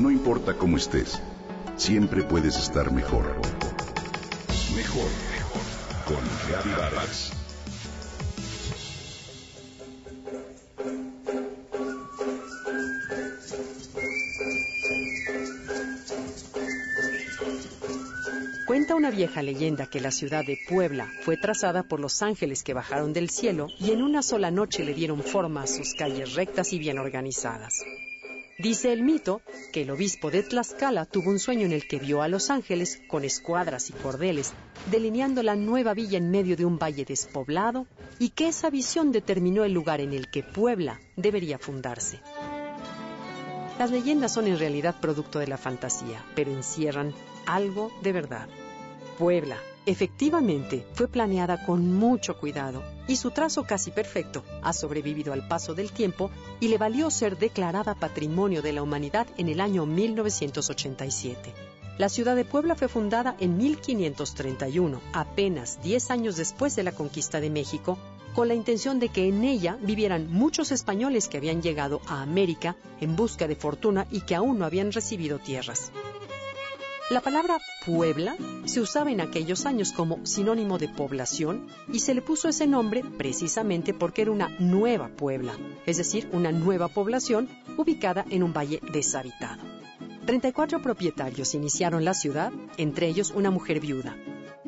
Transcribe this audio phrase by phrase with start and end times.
[0.00, 1.20] No importa cómo estés,
[1.76, 3.36] siempre puedes estar mejor.
[4.74, 5.62] Mejor, mejor.
[6.06, 7.32] Con Vargas.
[18.66, 22.72] Cuenta una vieja leyenda que la ciudad de Puebla fue trazada por los ángeles que
[22.72, 26.72] bajaron del cielo y en una sola noche le dieron forma a sus calles rectas
[26.72, 27.84] y bien organizadas.
[28.60, 29.40] Dice el mito
[29.72, 33.00] que el obispo de Tlaxcala tuvo un sueño en el que vio a los ángeles
[33.08, 34.52] con escuadras y cordeles,
[34.90, 37.86] delineando la nueva villa en medio de un valle despoblado,
[38.18, 42.20] y que esa visión determinó el lugar en el que Puebla debería fundarse.
[43.78, 47.14] Las leyendas son en realidad producto de la fantasía, pero encierran
[47.46, 48.46] algo de verdad.
[49.18, 49.56] Puebla,
[49.90, 55.74] efectivamente, fue planeada con mucho cuidado y su trazo casi perfecto ha sobrevivido al paso
[55.74, 61.52] del tiempo y le valió ser declarada Patrimonio de la Humanidad en el año 1987.
[61.98, 67.40] La ciudad de Puebla fue fundada en 1531, apenas 10 años después de la conquista
[67.40, 67.98] de México,
[68.34, 72.76] con la intención de que en ella vivieran muchos españoles que habían llegado a América
[73.00, 75.90] en busca de fortuna y que aún no habían recibido tierras.
[77.10, 82.22] La palabra Puebla se usaba en aquellos años como sinónimo de población y se le
[82.22, 88.24] puso ese nombre precisamente porque era una nueva Puebla, es decir, una nueva población ubicada
[88.30, 89.60] en un valle deshabitado.
[90.24, 94.16] 34 propietarios iniciaron la ciudad, entre ellos una mujer viuda.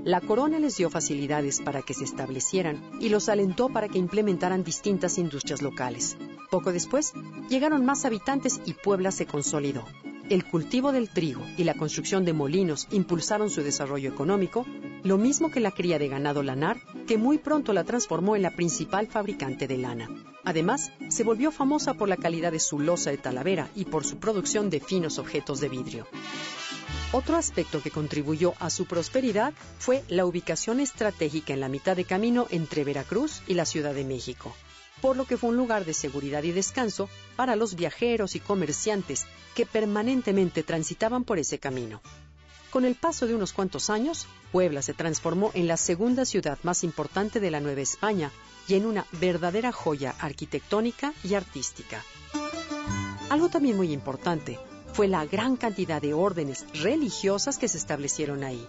[0.05, 4.65] La corona les dio facilidades para que se establecieran y los alentó para que implementaran
[4.65, 6.17] distintas industrias locales.
[6.51, 7.13] Poco después,
[7.49, 9.85] llegaron más habitantes y Puebla se consolidó.
[10.33, 14.65] El cultivo del trigo y la construcción de molinos impulsaron su desarrollo económico,
[15.03, 18.57] lo mismo que la cría de ganado lanar, que muy pronto la transformó en la
[18.57, 20.09] principal fabricante de lana.
[20.43, 24.17] Además, se volvió famosa por la calidad de su losa de talavera y por su
[24.17, 26.07] producción de finos objetos de vidrio.
[27.13, 32.07] Otro aspecto que contribuyó a su prosperidad fue la ubicación estratégica en la mitad de
[32.07, 34.55] camino entre Veracruz y la Ciudad de México
[35.03, 39.27] por lo que fue un lugar de seguridad y descanso para los viajeros y comerciantes
[39.55, 42.01] que permanentemente transitaban por ese camino.
[42.71, 46.85] Con el paso de unos cuantos años, Puebla se transformó en la segunda ciudad más
[46.85, 48.31] importante de la Nueva España
[48.69, 52.03] y en una verdadera joya arquitectónica y artística.
[53.29, 54.59] Algo también muy importante
[54.93, 58.65] fue la gran cantidad de órdenes religiosas que se establecieron ahí.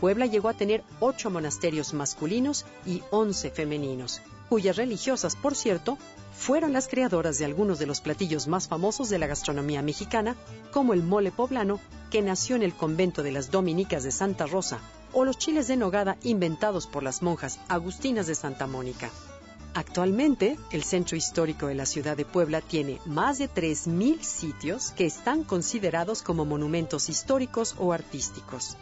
[0.00, 5.98] Puebla llegó a tener ocho monasterios masculinos y once femeninos, cuyas religiosas, por cierto,
[6.32, 10.36] fueron las creadoras de algunos de los platillos más famosos de la gastronomía mexicana,
[10.72, 14.78] como el mole poblano, que nació en el convento de las Dominicas de Santa Rosa,
[15.12, 19.10] o los chiles de nogada inventados por las monjas agustinas de Santa Mónica.
[19.74, 25.06] Actualmente, el centro histórico de la ciudad de Puebla tiene más de 3.000 sitios que
[25.06, 28.76] están considerados como monumentos históricos o artísticos.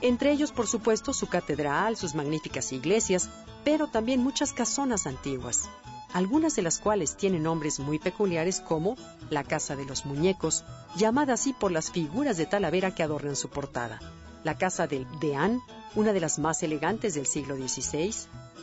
[0.00, 3.28] Entre ellos, por supuesto, su catedral, sus magníficas iglesias,
[3.70, 5.68] pero también muchas casonas antiguas,
[6.14, 8.96] algunas de las cuales tienen nombres muy peculiares como
[9.28, 10.64] la Casa de los Muñecos,
[10.96, 14.00] llamada así por las figuras de Talavera que adornan su portada,
[14.42, 15.60] la Casa del Deán,
[15.94, 18.14] una de las más elegantes del siglo XVI,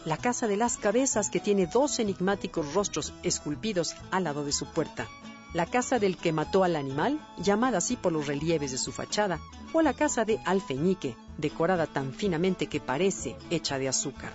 [0.05, 4.66] la Casa de las Cabezas que tiene dos enigmáticos rostros esculpidos al lado de su
[4.66, 5.07] puerta,
[5.53, 9.39] la casa del que mató al animal, llamada así por los relieves de su fachada,
[9.72, 14.33] o la casa de Alfeñique, decorada tan finamente que parece hecha de azúcar.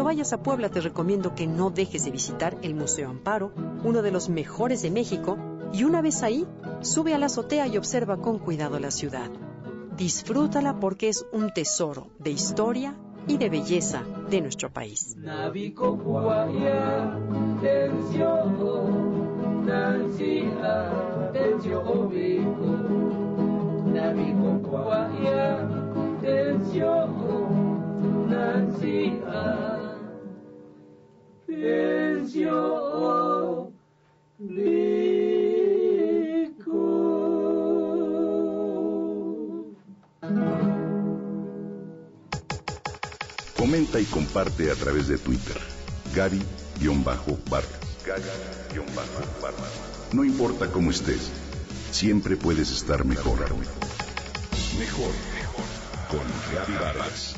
[0.00, 3.52] Cuando vayas a Puebla te recomiendo que no dejes de visitar el Museo Amparo,
[3.84, 5.36] uno de los mejores de México,
[5.74, 6.46] y una vez ahí,
[6.80, 9.30] sube a la azotea y observa con cuidado la ciudad.
[9.98, 12.96] Disfrútala porque es un tesoro de historia
[13.28, 15.18] y de belleza de nuestro país.
[43.56, 45.56] Comenta y comparte a través de Twitter.
[46.14, 47.30] Gaby-Vargas.
[50.12, 51.30] No importa cómo estés,
[51.92, 53.38] siempre puedes estar mejor.
[54.78, 55.64] Mejor, mejor.
[56.08, 56.20] Con
[56.54, 57.36] Gaby Vargas.